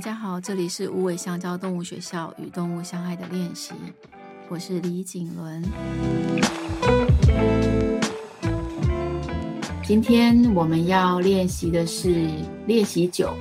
[0.00, 3.74] 大家好，这里是无尾香蕉动物学校与动物相爱的练习，
[4.48, 5.62] 我是李景伦。
[9.84, 12.30] 今天我们要练习的是
[12.66, 13.34] 练习九，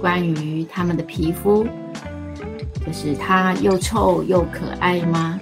[0.00, 1.66] 关于它们的皮肤，
[2.86, 5.38] 就是它又臭又可爱吗？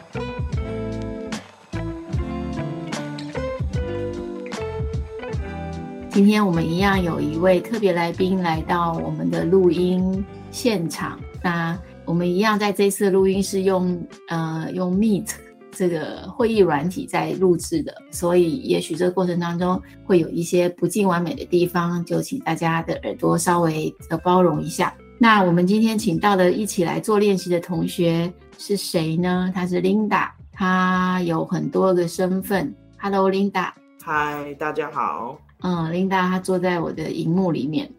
[6.11, 11.19] 今天我们一样有一位特别来宾来到我们的录音现场。
[11.43, 15.31] 那我们一样在这次录音是用呃用 Meet
[15.71, 24.93] 这个会议软体在录制的，所以也许这个过程当中会有一些不尽完美的地方，就请大家的耳朵稍微的包容一下。
[25.19, 29.51] 那我们今天请到的一起来做练习的同学是谁呢？
[29.55, 32.75] 她是 Linda，她有很多个身份。
[32.99, 33.71] Hello，Linda。
[34.03, 35.39] 嗨，大家好。
[35.63, 37.91] 嗯，Linda 她坐在我的荧幕里面。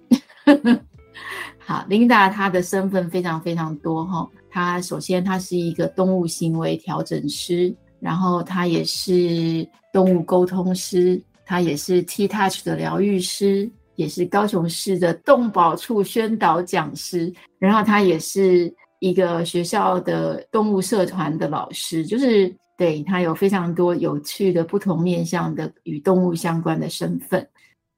[1.60, 4.30] 好，Linda 她的身份非常非常多哈。
[4.50, 22.54] 她首先她是一个动物行为调整师，然后她也是动物沟通师，她也是 T-Touch 的疗愈师，也是高雄市的动保处宣导讲师，然后她也是一个学校的动物社团的老师，就是。
[22.78, 27.48] 对，他有非常多有趣的不同面向的与动物相关的身份。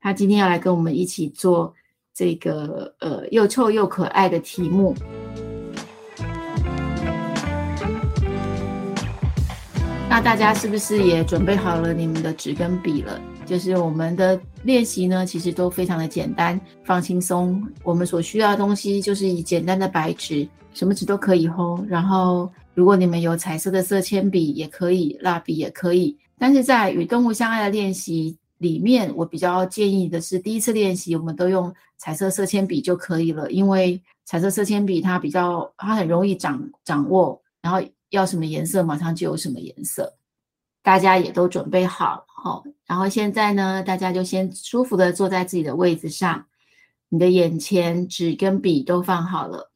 [0.01, 1.73] 他今天要来跟我们一起做
[2.13, 4.95] 这个呃又臭又可爱的题目。
[10.09, 13.19] 那大家是不是也准备好了你们的纸跟笔了？
[13.45, 17.61] 就是我们的练习呢，其实都非常的简单，放轻松。
[17.83, 22.49] 我们所需要的东西就是以简单的白纸，什么纸都可以吼，然后。
[22.75, 26.17] 如果你们有彩色的色铅笔也可以，蜡笔也可以。
[26.39, 40.15] 但是在与动物相爱的练习里面，我比较建议的是，第一次练习我们都用彩色色铅笔就可以了，因为彩色色铅笔它比较，它很容易掌掌握，然后要什么颜色马上就有什么颜色。
[40.81, 46.45] 大家也都准备好，好，然后现在呢，大家就先舒服的坐在自己的位置上，
[47.09, 49.71] 你的眼前纸跟笔都放好了。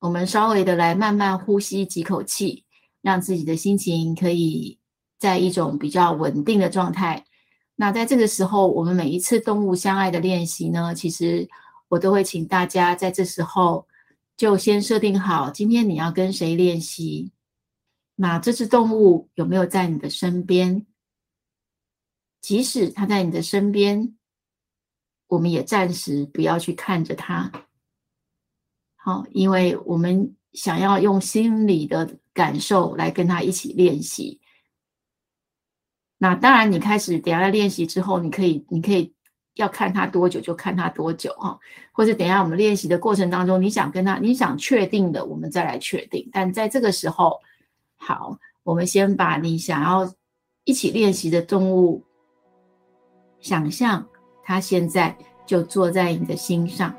[0.00, 2.64] 我们稍微的来慢慢呼吸几口气，
[3.02, 4.78] 让自己的心情可以
[5.18, 7.24] 在一种比较稳定的状态。
[7.76, 11.48] 那在这个时候，我们每一次动物相爱的练习呢，其实
[11.88, 13.86] 我都会请大家在这时候
[14.36, 17.32] 就先设定好，今天你要跟谁练习。
[18.16, 20.86] 那这只动物有没有在你的身边？
[22.40, 24.16] 即使它在你的身边，
[25.26, 27.50] 我们也暂时不要去看着它。
[28.94, 34.40] 好，因为我们想要用心里的感受来跟他一起练习。
[36.18, 39.12] 那当然，你开始等下在练习之后，你可以，你可以
[39.54, 41.58] 要看他多久就看他多久哈，
[41.92, 46.28] 或者等下我们练习的过程当中，你想跟他，你想确定的，我们再来确定。
[46.32, 47.38] 但在这个时候，
[47.96, 50.10] 好，我们先把你想要
[50.64, 52.02] 一起练习的动物，
[53.40, 54.06] 想象
[54.42, 56.94] 他现在就坐在你的心上。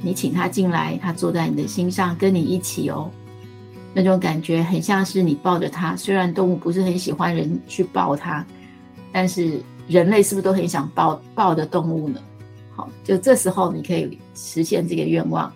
[0.00, 3.10] 你请他进来，他坐在你的心上，跟你一起哦。
[3.98, 5.96] 那种感觉很像是你抱着它。
[5.96, 8.46] 虽然动物不是很喜欢人去抱它，
[9.10, 12.22] 但是人类是不是都很想抱抱着动物呢？
[12.76, 15.52] 好，就这时候你可以实现这个愿望。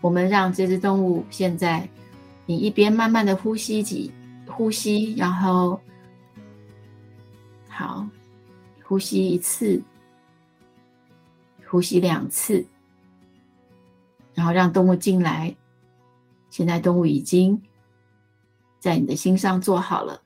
[0.00, 1.86] 我们让这只动物现在，
[2.46, 4.10] 你一边慢慢的呼吸几
[4.46, 5.78] 呼吸，然后
[7.68, 8.08] 好，
[8.82, 9.78] 呼吸一次，
[11.68, 12.64] 呼吸两次。
[14.32, 15.54] 然后让动物进来。
[16.48, 17.60] 现在动物已经
[18.84, 20.20] 在你的心上做好了。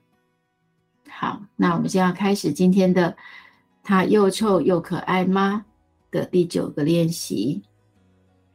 [1.08, 3.16] 好，那我们现在开始今天的
[3.84, 5.64] “它又臭又可爱吗”
[6.10, 7.62] 的第九个练习。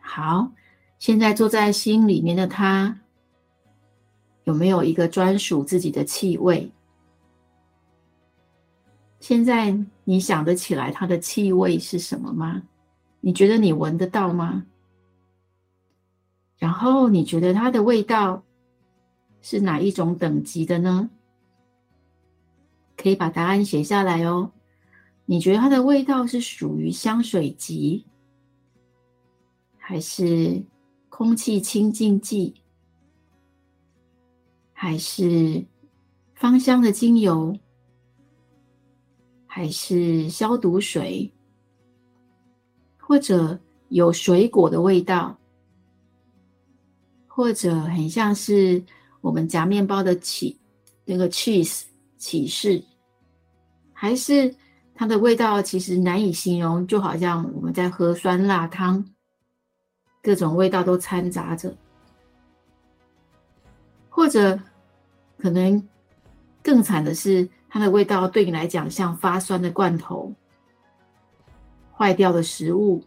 [0.01, 0.51] 好，
[0.99, 2.99] 现在坐在心里面的它，
[4.43, 6.69] 有没有一个专属自己的气味？
[9.21, 9.73] 现在
[10.03, 12.61] 你想得起来它的气味是什么吗？
[13.21, 14.65] 你觉得你闻得到吗？
[16.57, 18.43] 然后你觉得它的味道
[19.43, 21.11] 是哪一种等级的呢？
[22.95, 24.51] 可以把答案写下来哦。
[25.25, 28.05] 你觉得它的味道是属于香水级，
[29.77, 30.63] 还是
[31.09, 32.55] 空气清净剂，
[34.71, 35.65] 还是
[36.33, 37.57] 芳香的精油，
[39.45, 41.33] 还是消毒水，
[42.97, 43.59] 或者
[43.89, 45.37] 有水果的味道？
[47.27, 48.83] 或者很像是
[49.23, 50.59] 我们夹面包的起
[51.05, 51.83] 那个 cheese
[52.17, 52.83] 起司，
[53.93, 54.53] 还是
[54.93, 59.03] 它的味道其实难以形容，就好像我们在喝酸辣汤。
[60.21, 61.73] 各种味道都掺杂着，
[64.09, 64.59] 或者
[65.37, 65.81] 可能
[66.61, 70.33] 更惨的是，它的味道对你来讲像发酸的罐头、
[71.93, 73.01] 坏掉的食物、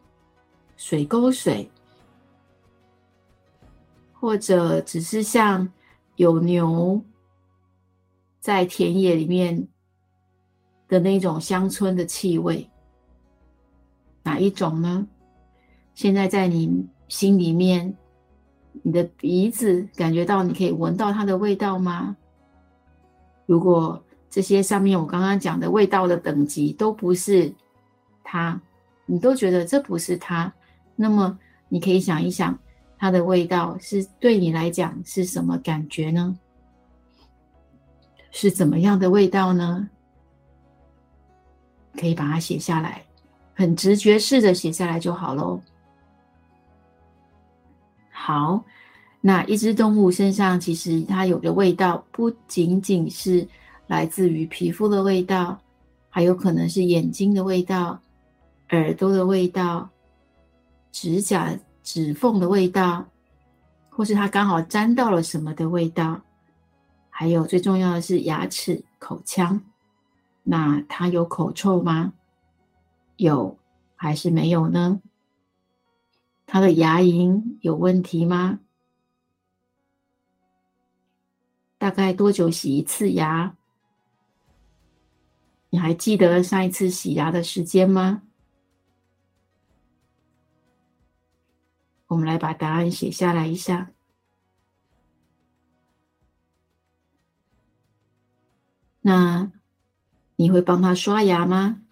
[0.77, 1.71] 水沟水，
[4.13, 5.67] 或者只是像
[6.17, 7.03] 有牛
[8.41, 9.69] 在田野里面
[10.89, 12.69] 的那种乡村的气味。
[14.23, 15.07] 哪一种呢？
[15.95, 17.97] 现在在你心里面，
[18.83, 22.17] 你的鼻子感觉到你可以闻到它的味道吗？
[23.47, 27.55] 如果这些上面我刚刚讲的味道的等级都不是
[28.25, 28.61] 它，
[29.07, 30.53] 你都觉得这不是它，
[30.97, 31.39] 那么
[31.69, 32.59] 你可以想一想，
[32.99, 36.39] 它的味道是对你来讲是什么感觉呢？
[38.31, 39.89] 是怎么样的味道呢？
[41.99, 43.03] 可以把它写下来。
[43.55, 45.59] 很直觉式的写下来就好喽。
[48.11, 48.63] 好，
[49.23, 53.49] 那一只动物身上其实它有的味道，不仅仅是
[53.87, 55.59] 来自于皮肤的味道，
[56.11, 57.99] 还有可能是眼睛的味道、
[58.71, 59.89] 耳朵的味道、
[60.93, 63.07] 指甲指缝的味道，
[63.91, 66.21] 或是它刚好沾到了什么的味道，
[67.09, 69.63] 还有最重要的是牙齿、口腔。
[70.43, 72.13] 那它有口臭吗？
[73.17, 73.57] 有
[73.95, 75.01] 还是没有呢？
[76.45, 78.59] 他的牙龈有问题吗？
[81.79, 83.55] 大概多久洗一次牙？
[85.71, 88.23] 你还记得上一次洗牙的时间吗？
[92.17, 93.91] 我们来把答案写下来一下。
[99.03, 99.53] 那
[100.37, 101.83] 你会帮他刷牙吗？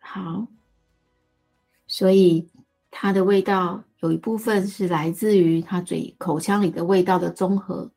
[0.00, 0.48] 好，
[1.86, 2.48] 所以
[2.90, 7.92] 它的味道有一部分是来自于它嘴口腔里的味道的综合。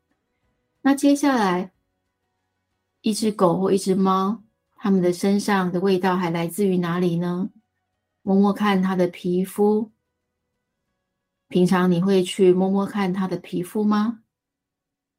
[0.82, 1.72] 那接下来，
[3.00, 4.44] 一只狗或一只猫，
[4.76, 7.50] 它们的身上的味道还来自于哪里呢？
[8.22, 9.92] 摸摸看它的皮肤。
[11.48, 14.22] 平常你会去摸摸看它的皮肤吗？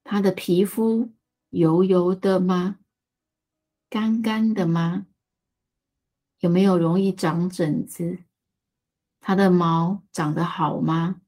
[0.04, 1.14] 它的皮肤
[1.50, 2.80] 油油的吗？
[3.90, 5.06] 干干的吗？
[6.40, 8.24] 有没有容易长疹子？
[9.20, 11.22] 它的毛长得好吗？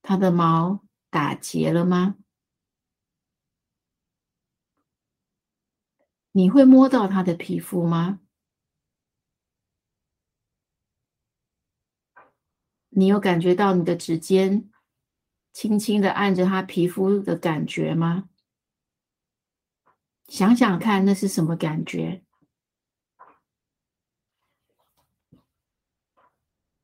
[0.00, 2.16] 它的毛打结了吗？
[6.36, 8.18] 你会摸到他的皮肤吗？
[12.88, 14.68] 你有感觉到你的指尖
[15.52, 18.28] 轻轻的按着他皮肤的感觉吗？
[20.26, 22.24] 想想看，那是什么感觉？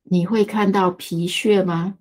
[0.03, 1.97] 你会看到皮屑吗？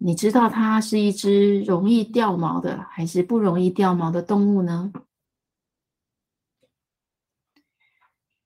[0.00, 4.92] 你知道它是一只容易掉毛的，还是不容易掉毛的动物呢？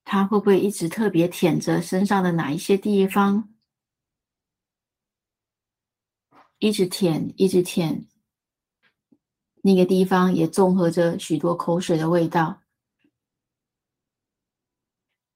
[0.05, 3.49] 它会不会一直特别舔着身上的哪一些地方？
[6.59, 8.07] 一直舔，一直舔。
[9.63, 12.63] 那个地方也综合着许多口水的味道，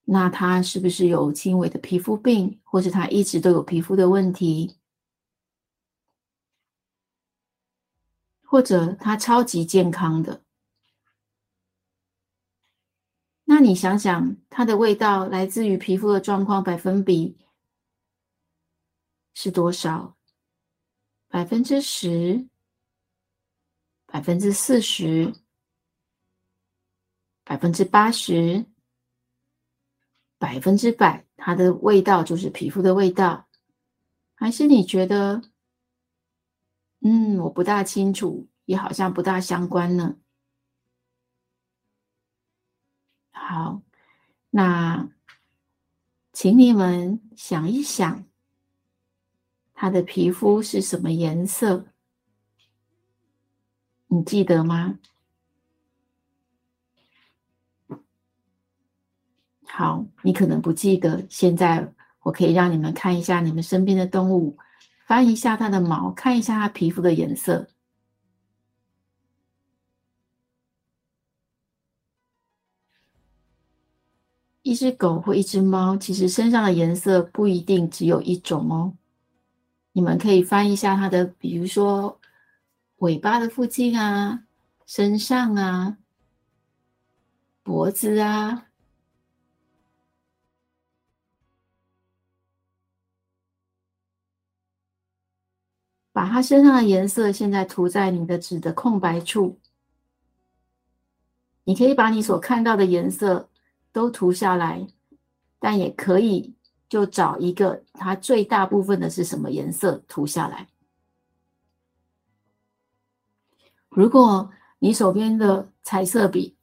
[0.03, 4.77] 那它是不是有轻微的皮肤病，或是它一直都有皮肤的问题，
[8.49, 10.41] 或者他超级健康的？
[13.43, 17.37] 那你想想，它的味道来自于皮肤的状况百分比
[19.33, 20.17] 是多少？
[21.27, 22.47] 百分之十？
[24.05, 25.33] 百分之四十，
[27.43, 28.65] 百分之八十，
[30.37, 33.49] 百分之百，它的味道就是皮肤的味道，
[34.35, 35.41] 还是你觉得，
[36.99, 40.17] 嗯，我不大清楚，也好像不大相关呢？
[43.31, 43.81] 好，
[44.49, 45.09] 那
[46.33, 48.25] 请你们想一想，
[49.73, 51.87] 它的皮肤是什么颜色？
[54.07, 54.99] 你记得吗？
[59.65, 61.25] 好，你可能不记得。
[61.29, 64.57] 现在我可以让你们看一下你们身边的动物，
[65.07, 67.67] 翻一下它的毛，看一下它皮肤的颜色。
[74.61, 78.93] 一只狗或一只猫，其实身上的颜色不一定只有一种哦。
[79.93, 82.19] 你们可以翻一下它的，比如说。
[82.99, 84.43] 尾巴的附近啊，
[84.87, 85.99] 身上啊，
[87.61, 88.66] 脖子啊，
[96.17, 99.59] 把它身上的颜色现在涂在你的纸的空白处。
[101.63, 103.51] 你可以把你所看到的颜色
[103.91, 104.87] 都涂下来，
[105.59, 106.55] 但也可以
[106.89, 110.67] 就找一个它最大部分的是什么颜色涂下来。
[113.89, 116.57] 如果你手边的彩色笔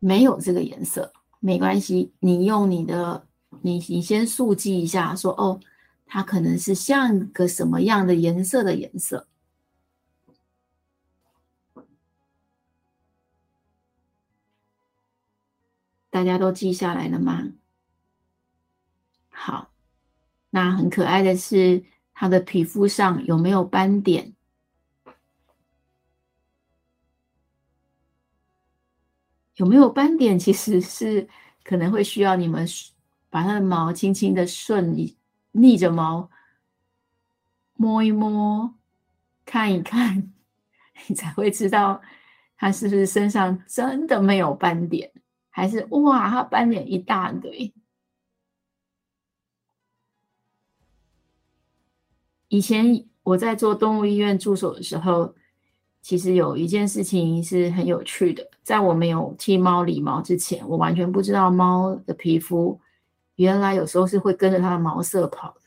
[0.00, 1.10] 没有这个颜色，
[1.40, 3.26] 没关系，你用你的，
[3.62, 5.58] 你你先速记一下，说哦，
[6.14, 9.26] 它可能是像个什么样的颜色的颜色。
[16.10, 17.54] 大家都记下来了吗？
[19.30, 19.72] 好，
[20.50, 24.34] 那很可爱的是，它的皮肤上有没有斑点？
[29.54, 30.38] 有没有斑点？
[30.38, 31.26] 其实是
[31.64, 32.68] 可能会需要你们
[33.30, 35.16] 把它的毛轻轻的顺一
[35.52, 36.28] 逆着毛
[37.74, 38.74] 摸一摸，
[39.44, 40.32] 看一看，
[41.08, 42.00] 你才会知道
[42.56, 45.12] 它是不是身上真的没有斑点。
[45.50, 47.74] 还是哇，它斑点一大堆。
[52.48, 55.34] 以前我在做动物医院助手的时候，
[56.00, 58.50] 其实有一件事情是很有趣的。
[58.62, 62.80] 在我没有替猫理毛之前，我完全不知道猫的皮肤
[63.36, 65.60] 原来有时候是会跟着它的毛色跑的。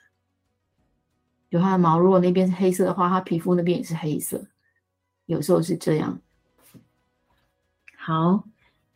[1.50, 4.46] 有它的毛，如果那边是黑色的话，它皮肤那边也是黑色。
[5.26, 6.20] 有时候是这样。
[7.98, 8.44] 好。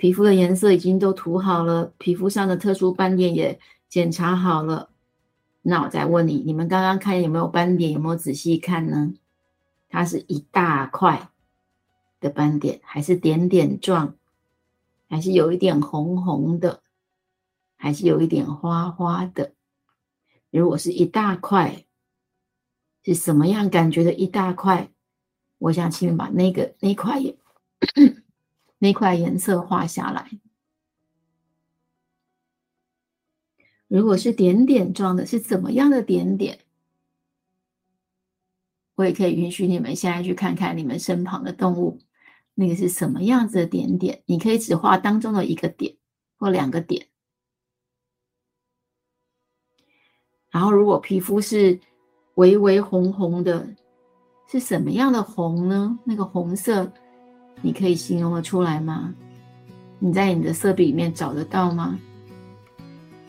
[0.01, 3.59] 皮肤的颜色已经都涂好了，皮肤上的特殊斑点也
[3.89, 4.91] 检查好了。
[5.61, 7.91] 那我再问你，你们刚刚看有没有斑点？
[7.91, 9.13] 有没有仔细看呢？
[9.89, 11.29] 它是一大块
[12.21, 14.15] 的斑点，还是点点状？
[15.09, 16.81] 还是有一点红红的？
[17.81, 19.53] 还是有一点花花的？
[20.51, 21.85] 如果是一大块，
[23.03, 24.91] 是什么样感觉的一大块？
[25.57, 27.37] 我想请你把那个那块也。
[28.79, 30.29] 那块颜色画下来。
[33.87, 36.59] 如果是点点状的，是怎么样的点点？
[38.95, 41.99] 我也可以允许你们现在去看看你们身旁的动物，
[42.53, 44.23] 那个是什么样子的点点？
[44.25, 45.97] 你可以只画当中的一个点
[46.37, 47.08] 或两个点。
[50.51, 51.79] 然后，如果皮肤是
[52.35, 53.67] 微微红红的，
[54.51, 55.97] 是什么样的红呢？
[56.03, 56.91] 那个红色。
[57.61, 59.13] 你可以形容的出来吗？
[59.99, 61.99] 你在你的色笔里面找得到吗？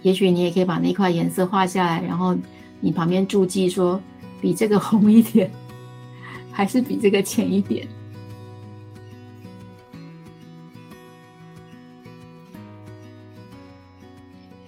[0.03, 2.37] 也许你也可以把那块颜色画下来，然后
[2.81, 4.01] 你旁边注记说，
[4.41, 5.51] 比这个红一点，
[6.53, 7.87] 还是比这个浅一点。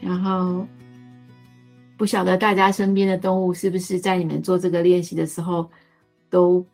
[0.01, 0.67] 然后，
[1.97, 5.71] 不晓得大家身边的动物是不是在你们做这个练习的时候，
[6.29, 6.67] 都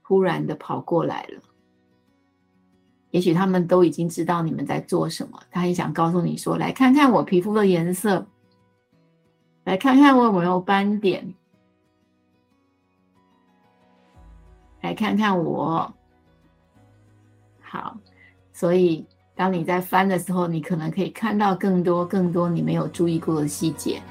[0.00, 1.40] 忽然的跑过来了。
[3.10, 8.26] 也许他们都已经知道你们在做什么，他也想告诉你说：“来看看我皮肤的颜色，
[9.64, 11.34] 来看看我有没有斑点，
[14.80, 15.92] 来看看我。”
[17.60, 17.96] 好，
[18.52, 24.02] 所以当你在翻的时候，你可能可以看到更多更多你没有注意过的细节。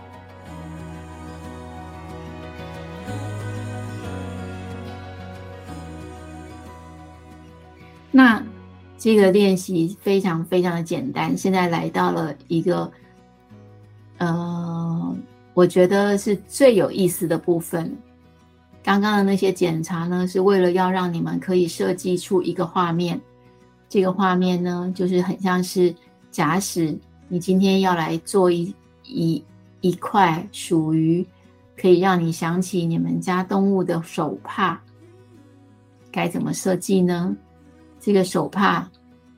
[8.12, 8.44] 那。
[9.04, 11.36] 这个练习非常非常的简单。
[11.36, 12.92] 现在来到了一个，
[14.20, 15.18] 呃，
[15.56, 17.92] 我觉得是最有意思的部分。
[18.84, 23.20] 刚刚的那些检查呢，是为了要让你们可以设计出一个画面。
[23.90, 25.92] 这个画面呢，就是很像是，
[26.30, 26.96] 假使
[27.28, 28.72] 你今天要来做一
[29.04, 29.44] 一
[29.80, 31.26] 一块属于
[31.76, 34.80] 可以让你想起你们家动物的手帕，
[36.12, 37.36] 该怎么设计呢？
[38.04, 38.90] 这个手帕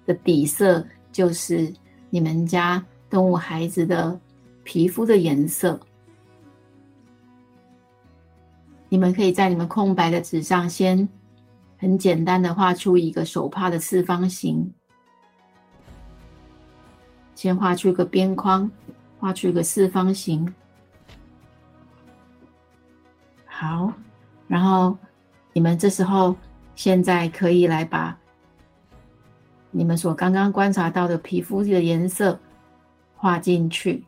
[0.05, 1.71] 的底色就是
[2.09, 4.17] 你们家动物孩子的
[4.63, 5.77] 皮肤的颜色。
[8.87, 11.07] 你们可以在你们空白的纸上先
[11.77, 14.73] 很简单的画出一个手帕的四方形，
[17.35, 18.71] 先画出一个边框，
[19.19, 20.55] 画出一个四方形。
[23.45, 23.91] 好，
[24.47, 24.97] 然后
[25.51, 26.33] 你们这时候
[26.75, 28.17] 现在可以来把。
[29.75, 32.39] 你们所刚刚观察到的皮肤的颜色
[33.15, 34.05] 画进去，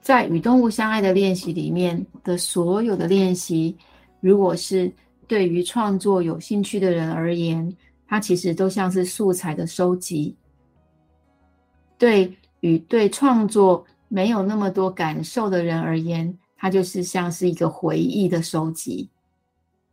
[0.00, 3.76] 在与动物相爱的练习里面的所有的练习，
[4.20, 4.90] 如果是
[5.26, 10.36] 对于创作有兴趣的人而言，它其实都像是素材的收集。
[11.98, 19.10] 对于对创作没有那么多感受的人而言，它就是像是一个回忆的收集。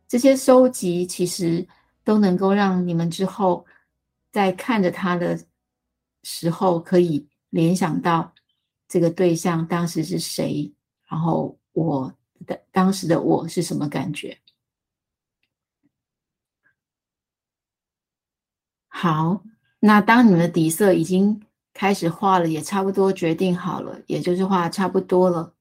[0.08, 1.68] 这些收集其实
[2.02, 3.66] 都能够让你们之后
[4.32, 5.38] 在看着它的
[6.22, 8.32] 时候，可以联想到
[8.88, 10.72] 这个对象当时是谁，
[11.06, 12.14] 然后我
[12.46, 14.38] 的当时的我是什么感觉。
[18.86, 19.44] 好，
[19.78, 25.54] 那当你们的底色已经开始画了，也差不多决定好了，也就是画差不多了。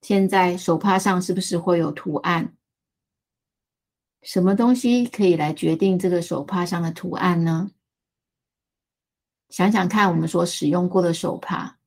[0.00, 2.54] 现在手帕上是不是会有图案？
[4.26, 7.70] 什么东西可以来决定这个手帕上的图案呢？
[9.50, 11.78] 想想看，我们所使用过的手帕，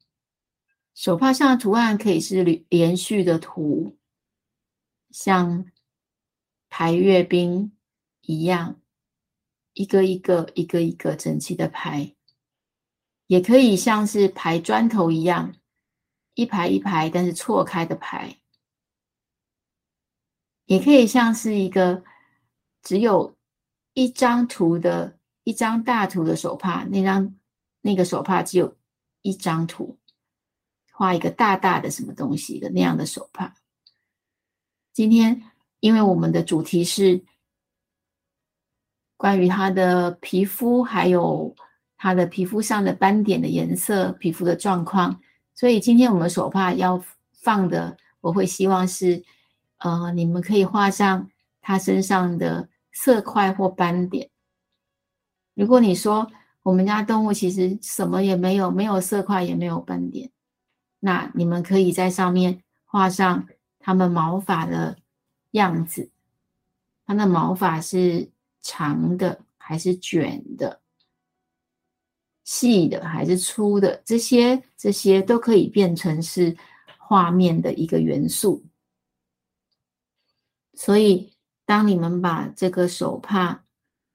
[0.96, 3.98] 手帕上的图案可以是连续的图，
[5.10, 5.70] 像
[6.70, 7.74] 排阅兵
[8.22, 8.80] 一样。
[9.74, 12.16] 一个一个、一个一个整齐的排，
[13.28, 15.54] 也可以像是排砖头一样，
[16.36, 18.40] 一排一排，但是错开的排。
[20.66, 22.04] 也可以像是一个
[22.90, 23.36] 只有
[23.94, 27.36] 一张图的一张大图的手帕，那张
[27.82, 28.76] 那个手帕只有
[29.22, 30.00] 一张图，
[30.92, 33.54] 画一个大大的什么东西的那样的手帕。
[34.92, 35.44] 今天，
[35.82, 37.24] 因为我们的主题是。
[39.16, 41.54] 关于他的皮肤，还有
[41.98, 45.22] 他的皮肤上的斑点的颜色、皮肤的状况，
[45.54, 47.04] 所以今天我们手帕要
[47.34, 49.22] 放的，我会希望是，
[49.80, 51.30] 呃，你们可以画上
[51.60, 52.70] 他身上的
[53.00, 54.30] 色块或斑点。
[55.54, 56.30] 如果你说
[56.64, 60.30] 我们家动物其实什么也没有，没有色块，也没有斑点，
[61.00, 63.48] 那你们可以在上面画上
[63.80, 64.98] 它们毛发的
[65.52, 66.12] 样子，
[67.06, 68.32] 它的毛发是。
[68.62, 70.82] 长的还是卷的，
[72.44, 76.56] 细的还是粗的，这些这些都可以变成是
[76.98, 78.62] 画面的一个元素。
[80.74, 81.34] 所以，
[81.70, 83.64] 当你们把这个手帕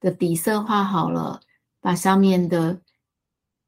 [0.00, 1.40] 的底色画好了，
[1.80, 2.80] 把上面的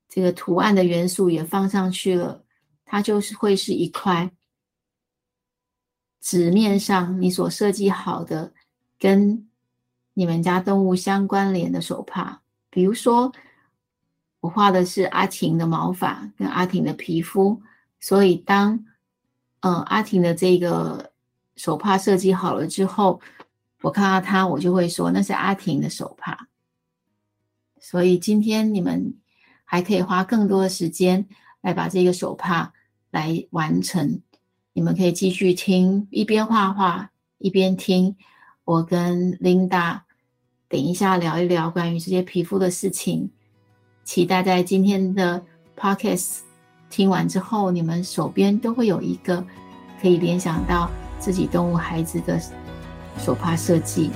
[0.08, 2.42] 这个图案的元素也放上去了，
[2.84, 4.32] 它就是会是一块
[6.20, 8.52] 纸面上你所设计好的
[8.98, 9.48] 跟。
[10.18, 13.30] 你们家动物相关联的手帕，比如说
[14.40, 17.60] 我画的是阿婷的毛发跟阿婷的皮肤，
[18.00, 18.82] 所以当
[19.60, 21.12] 嗯阿婷的这个
[21.56, 23.20] 手帕设计好了之后，
[23.86, 26.48] 我看到它，我就会说那是阿婷的手帕。
[27.80, 29.14] 所以今天你们
[29.64, 31.24] 还可以花更多的时间
[31.60, 32.72] 来把这个手帕
[33.12, 34.20] 来完成。
[34.72, 38.16] 你们可以继续听，一边画画一边听
[38.64, 40.00] 我跟 Linda。
[40.68, 43.30] 等一下，聊一聊关于这些皮肤的事情。
[44.02, 45.40] 期待在今天的
[45.76, 46.38] podcast
[46.90, 49.46] 听完之后，你们手边都会有一个
[50.02, 52.40] 可以联想到自己动物孩子的
[53.18, 54.10] 手帕设计。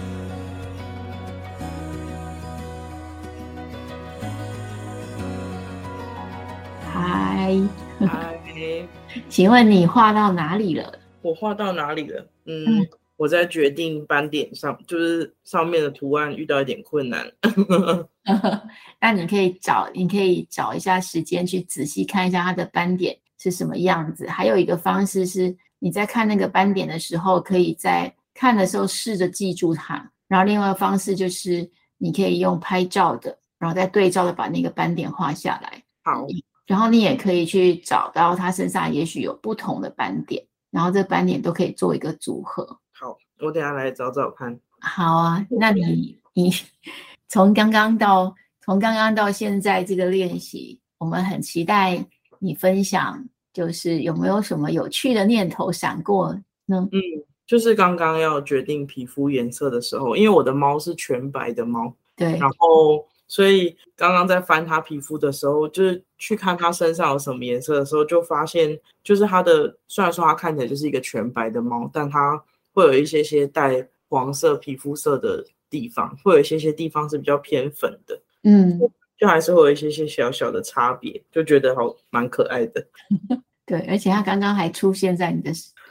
[6.93, 7.57] 嗨，
[8.01, 8.39] 嗨，
[9.29, 10.93] 请问你画到哪里了？
[11.23, 12.27] 我画到哪里了？
[12.47, 12.65] 嗯。
[12.65, 12.89] 嗯
[13.21, 17.31] 我在决定斑点上，就是上面的图案遇到一点困难。
[18.99, 24.27] 那你可以找，你可以找一下时间去仔细看一下它的斑点是什么样子。
[24.27, 30.11] 还有一个方式是，你在看那个斑点的时候，可以在看的时候试着记住它。
[30.29, 35.83] 然后另外一个方式就是，你可以用拍照的，然后再对照的把那个斑点画下来。
[36.03, 36.27] 好，
[36.67, 42.79] 然后你也可以去找到它身上也许有不同的斑点，然后这斑点都可以做一个组合。
[42.93, 44.59] 好，我等下来找找看。
[44.81, 46.53] 好啊，那你你
[47.29, 52.03] 从刚刚到从刚刚到现在这个练习，我们很期待
[52.39, 56.33] 你分享，就是有没有什么有趣的念头闪过
[56.67, 56.89] 呢？
[56.93, 57.01] 嗯，
[57.51, 72.41] 就是刚刚要决定皮肤颜色的时候，因为我的猫是全白的猫，对，然后所以刚刚在翻它皮肤的时候，就是去看它身上有什么颜色的时候，就发现就是它的虽然说它看起来就是一个全白的猫，但它
[72.73, 78.79] 会有一些些带黄色皮肤色的地方，会有一些些地方是比较偏粉的，嗯，
[79.19, 82.87] 就还是会有一些些小小的差别，就觉得好蛮可爱的。
[83.67, 85.51] 对，而且它刚刚还出现在你的，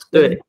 [0.10, 0.42] 对，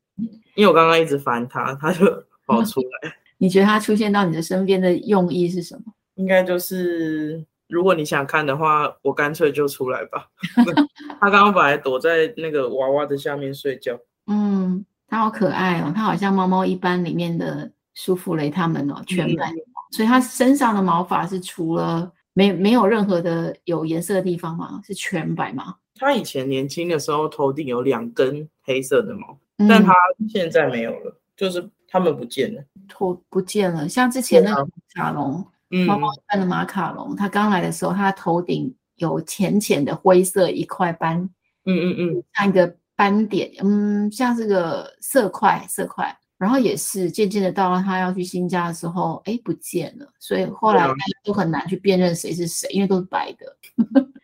[0.55, 2.07] 因为我刚刚一直烦他，他就
[2.47, 3.15] 跑出来。
[3.39, 5.93] 你觉得他出现到你的身边的用意是什么？
[6.17, 10.29] 应该就是如果你想看的话，我干脆就出来吧。
[11.21, 14.85] 他刚刚本来躲在那个娃娃的下面睡觉，嗯。
[15.13, 19.57] 他好可爱哦，他好像猫猫一般里面的舒芙蕾他们哦，全白，嗯、
[19.91, 24.81] 所以它身上的毛发是除了没没有任何的有颜色的地方吗？
[24.87, 25.75] 是全白吗？
[25.99, 29.93] 他以前年轻的时候头顶有两根黑色的毛，嗯、但他
[30.29, 33.89] 现在没有了，就是他们不见了，头不见了。
[33.89, 35.47] 像之前那个马卡龙，
[35.87, 41.19] 猫猫扮的马卡龙，他刚来的时候，他头顶有浅浅的灰色一块斑，
[41.65, 46.17] 嗯嗯嗯，像一个斑点，嗯，像这个色块色块。
[46.39, 50.11] 然后也是渐渐的到了他要去新家的时候，哎，不见了。
[50.19, 53.57] 所以后来大家都很难去辨认谁是谁，因为都是白的。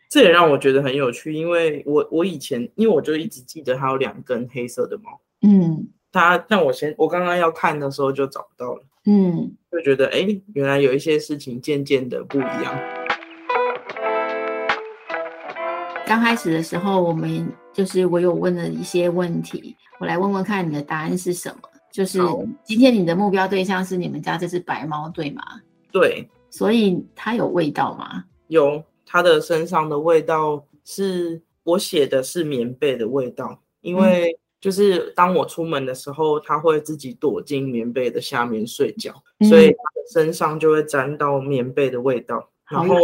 [0.09, 12.79] 这也让我觉得很有趣，因为我我以前因为我就一直记得他有两根黑色的毛，嗯，他像我先我刚刚要看的时候就找不到了，嗯，就觉得哎，原来有一些事情渐渐的不一样。
[16.05, 21.69] 刚开始的时候，我们就是我有问了一些问题，我来问问看你的答案是什么。
[21.91, 22.19] 就是
[22.63, 25.41] 今天你的目标对象是你们家这只白猫，对吗？
[25.91, 28.23] 对，所以它有味道吗？
[28.47, 34.37] 有，它的身上的味道是我写的是棉被的味道，因为
[34.67, 39.73] 就是当我出门的时候，它会自己躲进棉被的下面睡觉，嗯、所以
[40.11, 42.97] 身上就会沾到棉被的味道，然后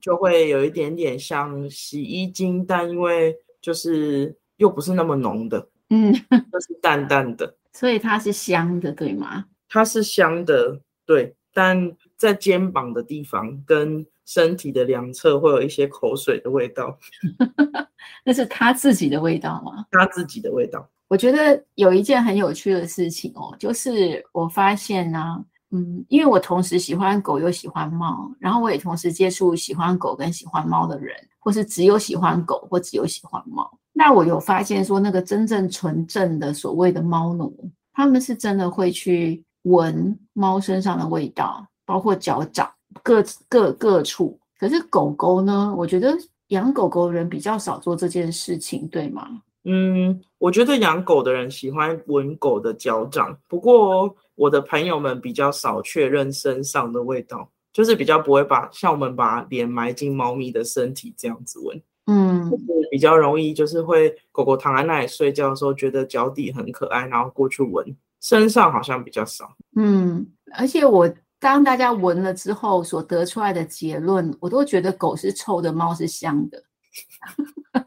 [0.00, 7.54] 就会有一点点像洗衣精，但因为就是又不是那么浓的，嗯，就是淡淡的。
[7.74, 9.44] 所以它是香的，对吗？
[9.68, 11.34] 它是香的，对。
[11.52, 16.98] 但在肩膀的地方跟身体的两侧会有一些口水的味道。
[18.24, 19.84] 那是他自己的味道吗？
[19.90, 20.88] 他自己的味道。
[21.08, 33.70] 我觉得有一件很有趣的事情哦，就是我发现呢、啊，嗯，因为我同时喜欢狗又喜欢猫，然后我也同时接触喜欢狗跟喜欢猫的人，或是只有喜欢狗或只有喜欢猫。
[33.92, 44.38] 那我有发现说，那个真正纯正的所谓的猫奴，他们是真的会去闻猫身上的味道，包括脚掌各各各处。
[44.58, 45.74] 可是狗狗呢？
[45.76, 46.16] 我觉得
[46.52, 49.42] 养狗狗的人比较少做这件事情，对吗？
[49.64, 61.80] 嗯，我觉得养狗的人喜欢闻狗的脚掌，不过我的朋友们比较少确认身上的味道，就是比较不会把像我们把脸埋进猫咪的身体这样子闻。
[62.06, 62.50] 嗯，
[62.90, 69.48] 比较容易，就是会狗狗躺在那里睡觉的时候，觉得脚底很可爱，然后过去闻，身上好像比较少。
[69.76, 71.08] 嗯，而且我
[71.42, 76.62] 当大家闻了之后所得出来的结论，我都觉得狗是臭的，猫是香的。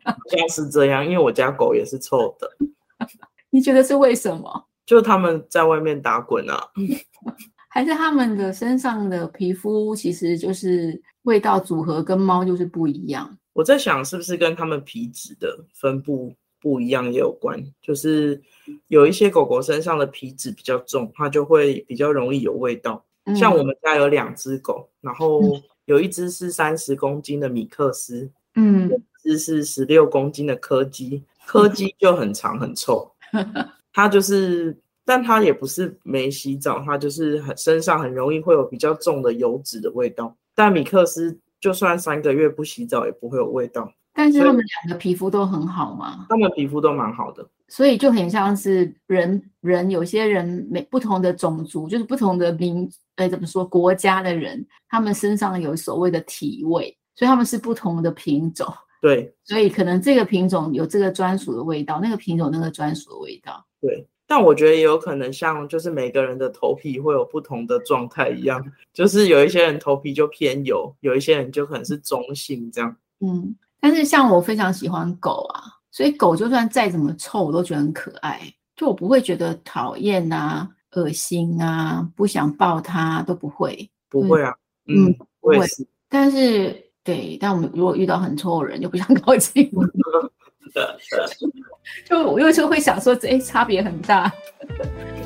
[0.03, 2.51] 好像是这样，因为我家狗也是臭的。
[3.49, 4.67] 你觉得是为什么？
[4.85, 6.67] 就他们在外面打滚啊，
[7.71, 13.37] 还是他们的身上的皮肤其实就是味道组合跟猫就是不一样？
[13.53, 17.63] 我在想，是不是跟它们皮脂的分布不一样也有关？
[17.81, 18.41] 就是
[18.89, 23.05] 有一些狗狗身上的皮脂比较重，它就会比较容易有味道。
[23.25, 25.41] 嗯、像我们家有两只狗，然后
[25.85, 33.11] 有一只是三十公斤的米克斯，嗯，有一只是十六公斤的柯基，柯基就很长很臭。
[33.93, 40.35] 它就是，但它也不是没洗澡，它就是很身上很容易会有比较重的油脂的味道。
[40.53, 41.39] 但米克斯。
[41.57, 58.65] 就算三个月不洗澡也不会有味道，但是他们两个皮肤都很好嘛，他们皮肤都蛮好的，所以就很像是人人有些人每不同的种族，就是不同的民，哎，怎么说国家的人，他们身上有所谓的体味，所以他们是不同的品种，
[59.01, 64.07] 对，所以可能这个品种有这个专属的味道，那个品种那个专属的味道，对。
[64.27, 68.59] 但我觉得也有可能像就是每个人的头皮会有不同的状态一样，
[68.91, 72.95] 就是有一些人头皮就偏油，有一些人就可能是中性这样。
[73.19, 78.41] 嗯，但是像我非常喜欢狗啊，所以狗就算再怎么臭，我都觉得很可爱，
[78.75, 83.87] 就我不会觉得讨厌啊、恶心啊、不想抱它都不会。
[84.09, 84.51] 不会啊，
[84.87, 85.59] 嗯，嗯不会。
[86.09, 89.69] 但是对，但我们如果遇到很臭的人，就不想 靠近。
[92.09, 94.33] 就我有时候会想说，哎，差别很大。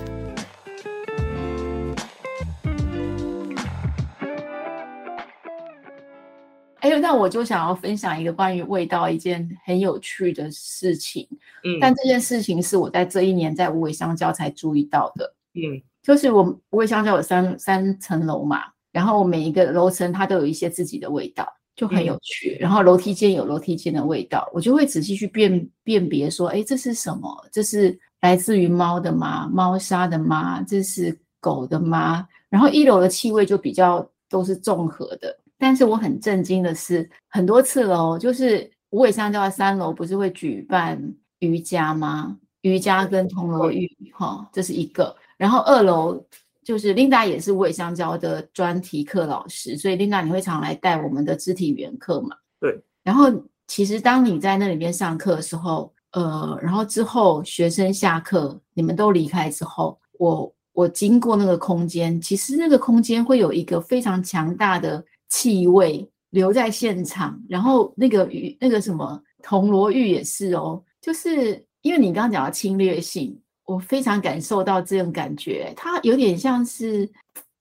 [6.89, 11.27] 哎呦，那我就想要分享一个关于味道一件很有趣的事情。
[11.63, 15.35] 嗯，但这件事情是我在这一年在无尾香蕉才注意到的。
[15.53, 21.47] 嗯，就是我无尾香蕉有三三层楼嘛，然后每一个楼层它都有一些自己的味道。
[21.75, 27.33] 就很有趣，然后楼梯间有楼梯间的味道，我就会仔细去辨辨别说，哎，这是什么？
[27.53, 29.47] 这是来自于猫的吗？
[29.47, 30.61] 猫砂的吗？
[30.63, 32.27] 这是狗的吗？
[32.49, 40.99] 然后一楼的气味就比较都是综合的，但是我很震惊的是，很多次哦，就是五尾香蕉的三楼不是会举办
[41.39, 42.37] 瑜伽吗？
[42.61, 46.25] 瑜伽跟铜锣浴，哈、哦，这是一个，然后二楼
[46.63, 52.35] 就是 Linda 也是五尾香蕉的专题课老师，所以 Linda 你会常来带我们的肢体语言课嘛？
[52.59, 52.81] 对。
[53.03, 53.31] 然后
[53.67, 73.39] 其实当你在那里面上课的时候，呃，然后之后学生下课，你们都离开之后，我我经过那个空间，其实那个空间会有一个非常强大的气味留在现场，然后那个鱼那个什么铜锣玉也是哦，就是因为你刚刚讲的侵略性。
[73.65, 77.07] 我非常感受到这种感觉，它有点像是，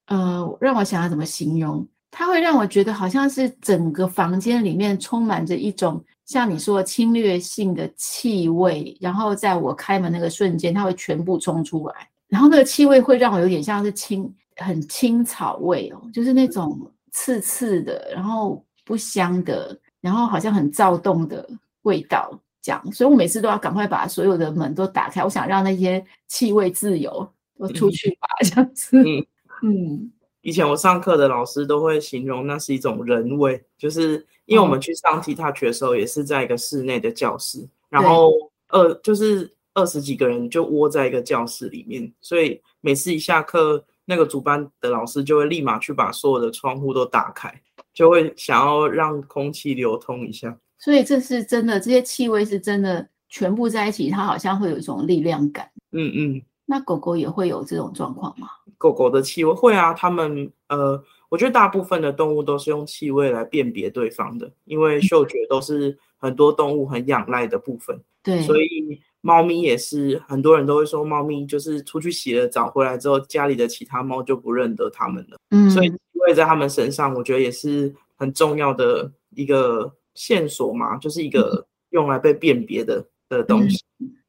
[0.07, 1.87] 呃，让我想要怎么形容？
[2.11, 21.49] 它会让我觉得好像是整个房间里面充满着一种像你说的侵略性的气味，然后在我开门那个瞬间，它会全部冲出来，然后那个气味会让我有点像是青很青草味哦，就是那种刺刺的，然后不香的，然后好像很躁动的
[21.83, 22.39] 味道。
[22.61, 27.27] 讲，所以我每次都要赶快把所有的门都打开，我想让那些气味自由
[27.59, 29.03] 都出去吧，嗯、 这样子。
[29.03, 29.27] 嗯
[29.63, 30.13] 嗯。
[30.43, 38.33] 以前我上课的老师都会形容那是一种人味，就是因为我们去上 TTouch 的时候，也是在一个室内的教室，嗯、然后
[38.69, 47.53] 二就是二十几个人就窝在一个教室里面，所以每次一下课，那个主班的老师就会立马去把所有的窗户都打开，
[47.93, 50.57] 就会想要让空气流通一下。
[50.79, 55.71] 所以这是真的，这些气味是真的全部在一起，它好像会有一种力量感。
[55.93, 56.43] 嗯嗯。
[56.65, 58.49] 那狗狗也会有这种状况吗？
[58.79, 68.01] 狗狗的气味会啊，它们呃，我觉得大部分的动物都是用气味来辨别对方的，因为嗅觉都是很多动物很仰赖的部分。
[68.23, 68.41] 对。
[68.43, 75.39] 所以猫咪也是，很多人都会说，猫咪就是出去洗了澡回来之后，家里的其他猫就不认得它们了。
[75.51, 75.71] 嗯。
[75.71, 79.95] 所以气味在它们身上，我觉得也是很重要的一个。
[80.15, 83.85] 线索嘛，就是一个用来被辨别的的东西。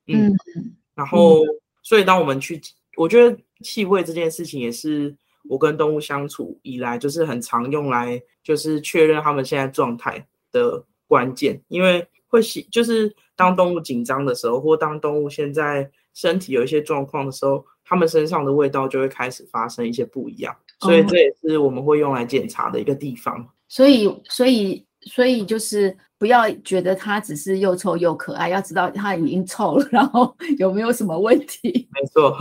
[0.06, 1.42] 嗯，嗯，然后，
[1.82, 2.62] 所以当我们去，
[2.96, 5.18] 我觉得气味这件事情也是
[5.50, 11.60] 我跟动物相处以来，就是很常用来，就是确认它们现在状态的关键。
[11.70, 20.54] 因为会洗，就是当动物紧张的时候，或当动物现在身体有一些状况的时候，它们身上的味道就会开始发生一些不一样。
[20.82, 23.48] 所以这也是我们会用来检查的一个地方。
[23.70, 24.86] 所以，所以。
[25.04, 31.88] 所以就是不要觉得它只是又臭又可爱，要知道它已经臭了，然后 有没有什么问题？
[31.94, 32.38] 没错，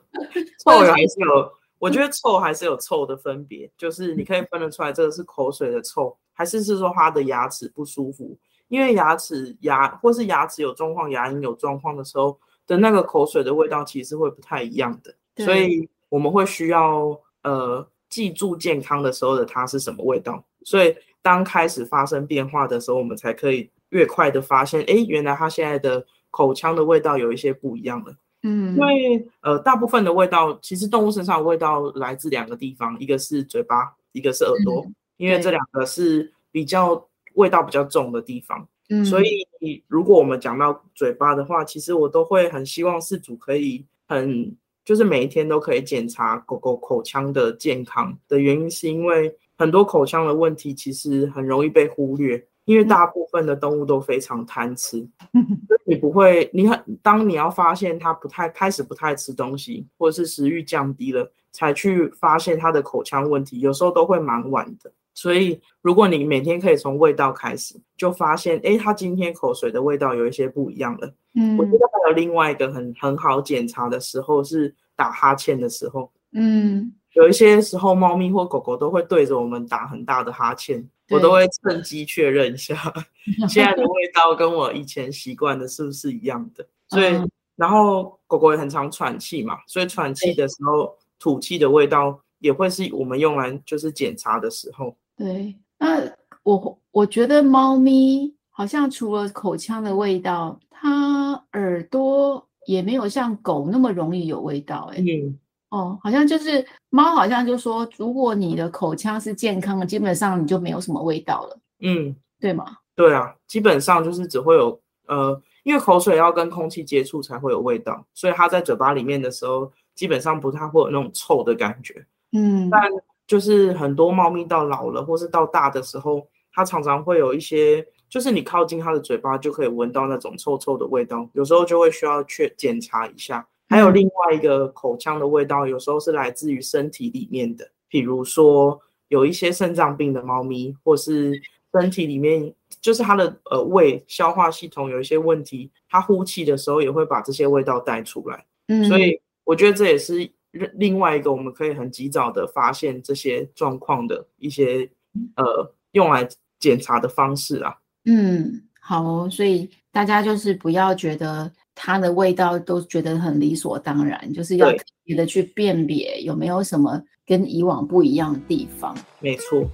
[0.64, 8.38] 臭还是有，我觉得臭还是有臭的分别，就是你可以分得出来，这个是口水的臭，还是是说它的牙齿不舒服？
[8.70, 20.96] 因为牙齿牙或是牙齿有状况，牙龈有状况的时候的那个口水的味道其实会不太一样的，所以我们会需要呃记住健康的时候的它是什么味道，所以。
[21.22, 28.16] 当开始发生变化的时候，我们才可以越快的发现，哎，原来它现在的口腔的味道有一些不一样了。
[28.42, 38.66] 嗯，因为呃，大部分的味道其实动物身上的味道来自两个地方，一个是嘴巴，一个是耳朵，嗯、因为这两个是比较味道比较重的地方。
[38.88, 49.36] 嗯，所以如果我们讲到嘴巴的话，其实我都会很希望饲主可以很就是每一天都可以检查狗狗口腔的健康的原因，是因为。
[49.60, 55.06] 很多口腔的问题其实很容易被忽略，因为大部分的动物都非常贪吃。
[55.84, 64.90] 你不会，你很当你要发现它不太开始不太吃东西，或者是食欲降低了，才去发现它的口腔问题，有时候都会蛮晚的。
[65.14, 71.12] 所以，如果你每天可以从味道开始，就发现，哎，它今天口水的味道有一些不一样了。
[71.34, 76.10] 嗯，我觉得还有另外一个很很好检查的时候是打哈欠的时候。
[76.32, 76.92] 嗯。
[77.14, 82.76] 有一些时候，猫咪或狗狗都会对着我们打很大的哈欠，我都会趁机确认一下
[83.50, 86.64] 现在的味道跟我以前习惯的是不是一样的。
[86.86, 87.20] 所以，
[87.56, 94.94] 然后狗狗也很常喘气嘛，所以喘气的时候吐气的味道也会是我们用来就是检查的时候。
[95.16, 96.02] 对，那
[96.42, 105.04] 我我觉得猫咪好像除了口腔的味道，它耳朵也没有像狗那么容易有味道，欸，哎。
[105.06, 105.38] 嗯
[105.70, 111.56] 哦，好像就是猫，好像就说，如果你的口腔是健康的，基本上你就没有什么味道了。
[111.78, 112.78] 嗯，对吗？
[112.96, 122.04] 对啊，基本上就是只会有呃，因为口水要跟空气接触才会有味道，所以它在嘴巴里面的时候，基本上不太会有那种臭的感觉。
[122.32, 122.82] 嗯，但
[123.26, 133.46] 就是很多猫咪到老了或是到大的时候，它常常会有一些，就是你靠近它的嘴巴就可以闻到那种臭臭的味道，有时候就会需要去检查一下。
[133.68, 141.40] 还有另外一个口腔的味道，有时候是来自于身体里面的，比如说有一些肾脏病的猫咪，或是
[141.72, 148.44] 身体里面就是它的呃胃消化系统有一些问题，它呼气的时候也会把这些味道带出来。
[148.66, 150.28] 嗯，所以我觉得这也是
[150.74, 154.90] 另外一个我们可以很及早的发现这些状况的一些
[155.36, 157.76] 呃用来检查的方式啊。
[158.04, 168.96] 嗯，好哦，所以大家就是不要觉得它的味道都觉得很理所当然，就是要特别的去辨别有没有什么跟以往不一样的地方。
[169.20, 169.68] 没错。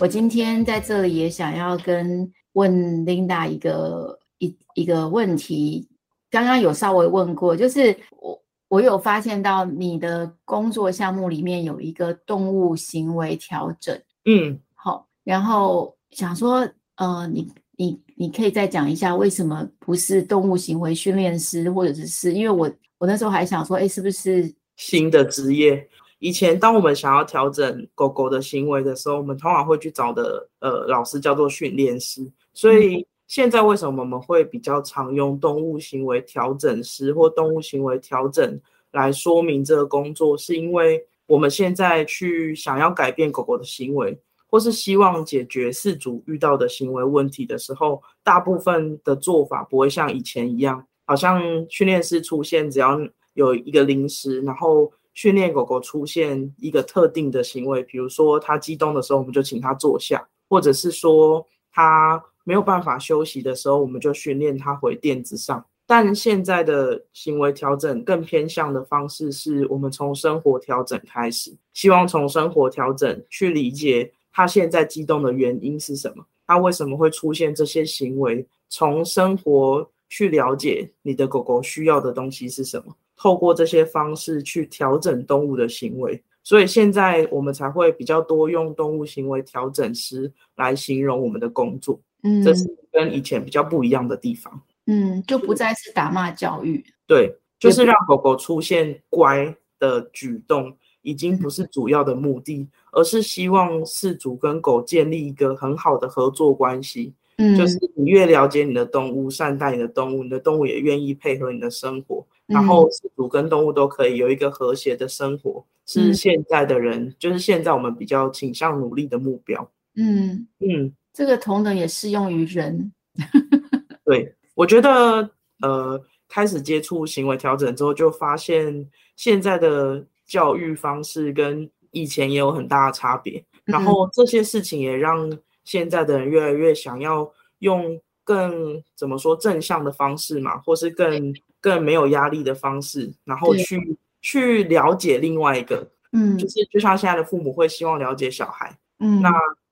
[0.00, 5.86] 我今天在这里也想要跟问 Linda 一个一一个问题，
[6.30, 25.88] 刚刚有稍微问过，就是我我有发现到你的工作项目里面有一个动物行为调整，嗯，好，然后想说，呃，你你你可以再讲一下为什么不是动物行为训练师，或者是是因为我我那时候还想说，哎，是不是新的职业？
[26.20, 32.28] 以前，当我们想要调整狗狗的行为的时候，我们通常会去找的呃老师叫做训练师。
[32.52, 38.60] 所以现在为什么我们会比较常用动物行为调整师或动物行为调整
[38.90, 40.36] 来说明这个工作？
[40.36, 52.98] 是因为我们现在去想要改变狗狗的行为，或是希望解决饲主遇到的行为问题的时候，大部分的做法不会像以前一样，好像训练师出现，只要
[53.34, 54.92] 有一个零食，然后。
[55.14, 60.16] 训练狗狗出现一个特定的行为，比如说它激动的时候，我们就请它坐下；
[60.48, 65.62] 或者是说它没有办法休息的时候，我们就训练它回垫子上。
[65.86, 82.96] 但现在的行为调整更偏向的方式是，我们从生活调整开始，希望从生活调整去理解它现在激动的原因是什么，它为什么会出现这些行为，从生活去了解你的狗狗需要的东西是什么。
[83.14, 92.00] 透过这些方式去调整动物的行为，所以现在我们才会比较多用动物行为调整师来形容我们的工作。
[92.22, 94.60] 嗯，这是跟以前比较不一样的地方。
[94.86, 96.84] 嗯，就不再是打骂教育。
[97.06, 107.14] 对，就是让狗狗出现乖的举动，已经不是主要的目的，而是希望饲主跟狗建立一个很好的合作关系。
[107.36, 112.26] 嗯，就是你越了解你的动物，善待你的动物，你的动物也愿意配合你的生活。
[112.46, 119.70] 然后，饲主跟动物都可以有一个和谐的生活，嗯、是现在的人，就是现在我们比较倾向努力的目标。
[119.96, 122.92] 嗯嗯，这个同等也适用于人。
[124.06, 125.28] 对，我觉得，
[125.62, 133.44] 呃，开始接触行为调整之后，就发现现在的教育方式跟以前也有很大的差别。
[133.64, 135.28] 然后这些事情也让
[135.64, 137.28] 现在的人越来越想要
[137.58, 141.34] 用更怎么说正向的方式嘛，或是更。
[141.60, 149.28] 更没有压力的方式，然后去去了解另外一个，嗯，就是就像现在的父母会希望了解小孩，嗯，那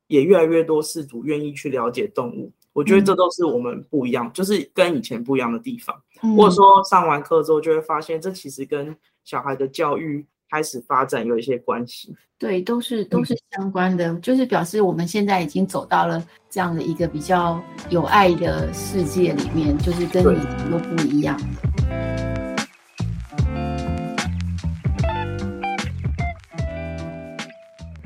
[0.08, 5.94] 也越来越多饲主愿意去了解动物，我觉得这都是我们不一样，就是跟以前不一样的地方。
[6.22, 12.14] 嗯，或者说上完课之后就会发现，这其实跟小孩的教育开始发展有一些关系。
[12.38, 21.40] 对，都是都是相关的，嗯，就是表示我们现在已经走到了这样的一个比较有爱的世界里面，就是跟以前都不一样。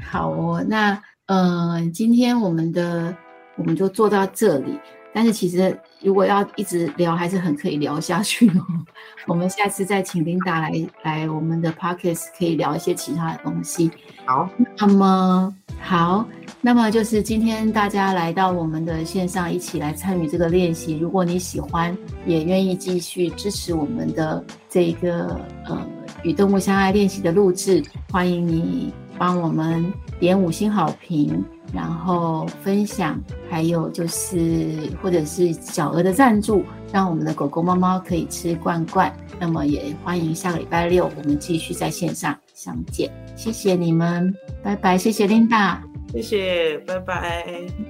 [0.00, 3.16] 好哦，那嗯、呃，今天我们的
[3.54, 4.76] 我们就做到这里。
[5.12, 8.66] 但是其实如果要一直聊，还是很可以聊下去哦。
[9.28, 10.72] 我们下次再请 Linda 来
[11.04, 13.92] 来我们的 Podcast，可以聊一些其他的东西。
[14.24, 16.26] 好，那么好，
[16.60, 20.98] 那么就是今天大家来到我们的线上，一起来参与这个练习。
[20.98, 25.86] 如果你喜欢，也愿意继续支持我们的这个呃
[26.24, 28.92] 与动物相爱练习的录制，欢迎你。
[29.18, 39.10] 帮我们点五星好评，然后分享，还有就是或者是小额的赞助，让我们的狗狗猫猫可以吃罐罐。
[39.38, 44.98] 那么也欢迎下个礼拜六我们继续在线上相见，谢谢你们，拜拜。
[44.98, 45.78] 谢谢 Linda，
[46.12, 47.46] 谢谢，拜拜，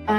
[0.07, 0.17] 拜。